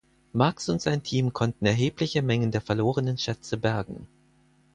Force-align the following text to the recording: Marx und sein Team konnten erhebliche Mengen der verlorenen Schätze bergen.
Marx 0.33 0.67
und 0.67 0.81
sein 0.81 1.03
Team 1.03 1.31
konnten 1.31 1.67
erhebliche 1.67 2.23
Mengen 2.23 2.49
der 2.49 2.61
verlorenen 2.61 3.19
Schätze 3.19 3.55
bergen. 3.57 4.07